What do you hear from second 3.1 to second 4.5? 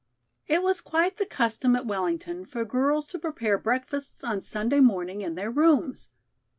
prepare breakfasts on